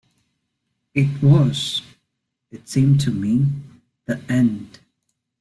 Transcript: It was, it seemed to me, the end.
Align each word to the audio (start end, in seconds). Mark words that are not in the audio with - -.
It 0.95 1.21
was, 1.21 1.83
it 2.49 2.67
seemed 2.67 3.01
to 3.01 3.11
me, 3.11 3.45
the 4.07 4.19
end. 4.27 4.79